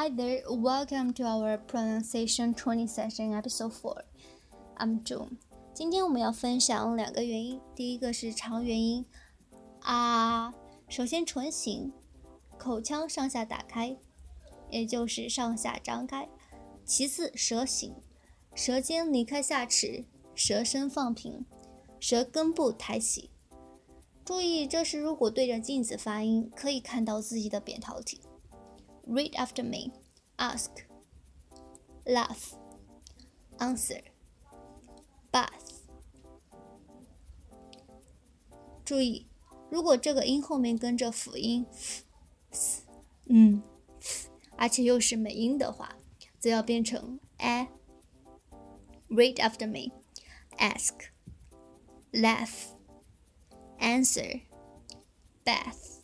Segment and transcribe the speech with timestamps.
[0.00, 4.04] Hi there, welcome to our pronunciation training session episode four.
[4.76, 5.38] I'm June.
[5.74, 9.04] 今天我们要分享两个元音，第一个是长元音
[9.80, 10.54] 啊。
[10.88, 11.92] 首先唇形，
[12.56, 13.96] 口腔上下打开，
[14.70, 16.28] 也就是上下张开。
[16.84, 17.96] 其次舌形，
[18.54, 21.44] 舌尖离开下齿，舌身放平，
[21.98, 23.30] 舌根部抬起。
[24.24, 28.20] 注意，这是如果对着镜子发音，可以看到自己的扁桃体。
[29.07, 29.91] Read after me.
[30.37, 30.85] Ask,
[32.05, 32.53] laugh,
[33.59, 34.01] answer,
[35.31, 35.83] bath.
[38.83, 39.27] 注意，
[39.69, 41.65] 如果这个音后面跟着辅音
[42.51, 42.83] f，
[43.25, 43.61] 嗯，
[44.57, 45.95] 而且又是美音的话，
[46.39, 49.93] 则要变成 a。Read after me.
[50.57, 51.11] Ask,
[52.11, 52.71] laugh.
[53.79, 54.41] Answer,
[55.45, 56.01] bath。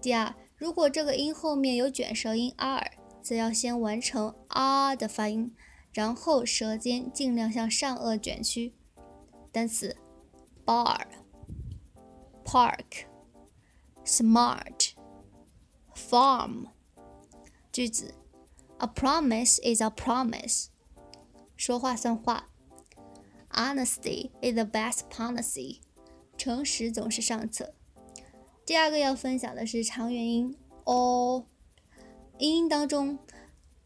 [0.00, 5.53] 第二， 如果这个音后面有卷舌音 r，则要先完成 r 的发音，
[5.91, 8.73] 然后舌尖尽量向上颚卷曲。
[9.51, 9.97] 单词
[10.65, 11.05] ：bar、
[12.45, 13.07] park、
[14.05, 14.91] smart、
[15.93, 16.67] farm。
[17.69, 18.13] 句子
[18.77, 20.67] ：A promise is a promise。
[21.57, 22.47] 说话算话。
[23.51, 25.81] Honesty is the best policy。
[26.37, 27.73] 诚实总是上策。
[28.65, 31.45] 第二个要分享的是长元音 o，
[32.37, 33.19] 音音当中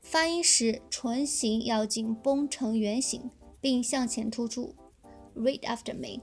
[0.00, 4.76] 发音时唇形要紧绷成圆形，并向前突出。
[5.34, 6.22] Read after me.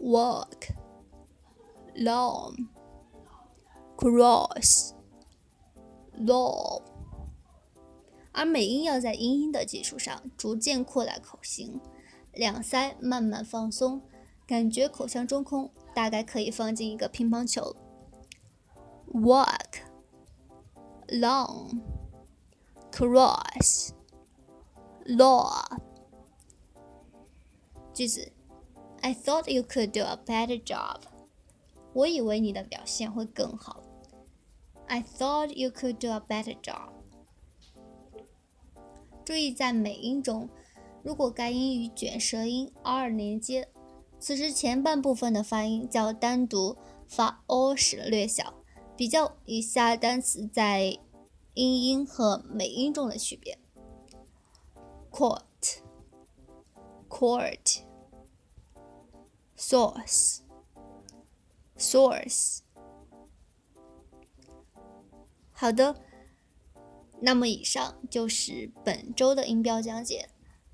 [0.00, 0.74] Walk,
[1.94, 2.66] long,
[3.96, 4.94] cross,
[6.18, 6.82] low。
[8.32, 11.80] 而美音要在音音的基础上逐渐扩大口型，
[12.32, 14.02] 两腮慢慢放松。
[14.44, 17.76] 感觉口腔中空，大概可以放进一个乒乓球。
[19.12, 19.80] Walk,
[21.08, 21.80] long,
[22.90, 23.90] cross,
[25.04, 25.78] law。
[27.92, 28.32] 句子
[29.02, 31.02] ：I thought you could do a better job。
[31.92, 33.82] 我以为你的表现会更好。
[34.86, 36.90] I thought you could do a better job。
[39.24, 40.48] 注意，在美音中，
[41.02, 43.68] 如果该音与卷舌音 r 连接。
[44.22, 46.76] 此时前半部分的发音较单独
[47.08, 48.54] 发 o 时略小。
[48.96, 50.96] 比较一下单词在
[51.54, 53.58] 音音和美音中的区别
[55.10, 55.40] ：court、
[57.08, 57.80] court、
[59.56, 60.38] source、
[61.76, 62.60] source。
[65.50, 65.96] 好的，
[67.20, 70.28] 那么以上就是本周的音标讲解。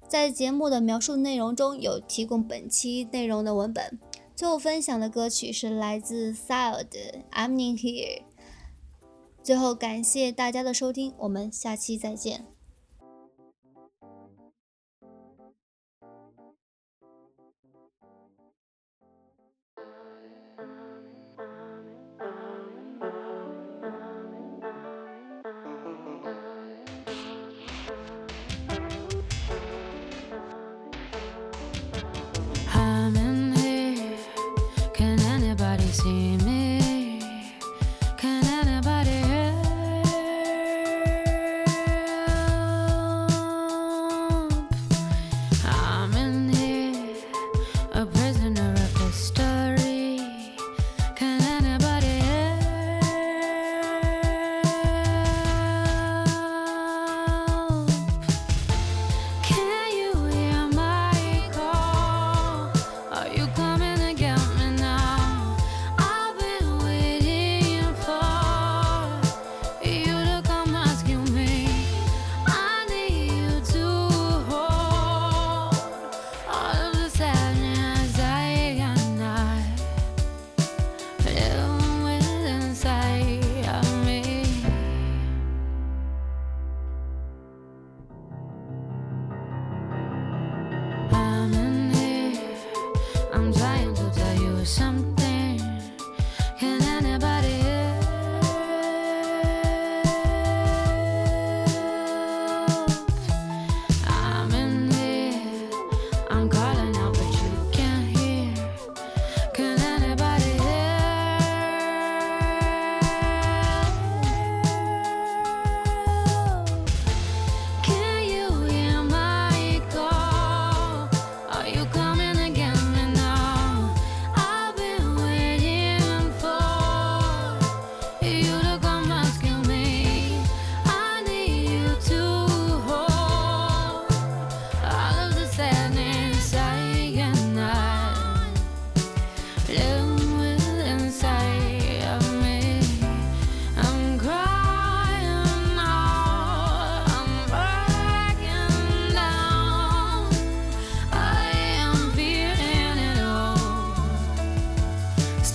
[0.09, 3.99] 在节目的描述内容中有提供本期内容的文本。
[4.35, 8.21] 最后分享的歌曲是来自 Sile 的《I'm In Here》。
[9.43, 12.47] 最后感谢大家的收听，我们下期再见。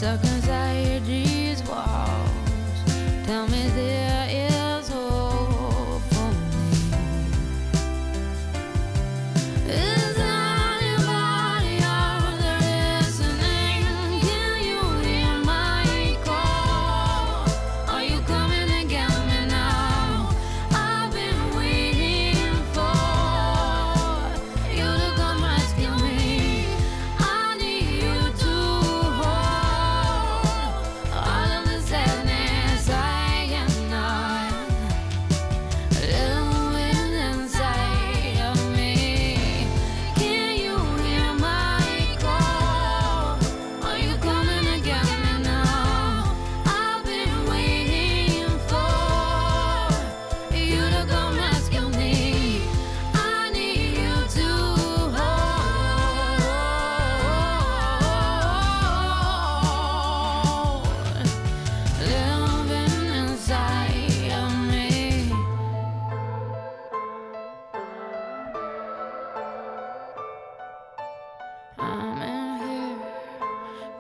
[0.04, 0.33] sucker.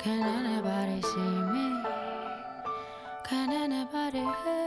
[0.04, 1.82] Can anybody see me?
[3.24, 4.63] Can anybody hear?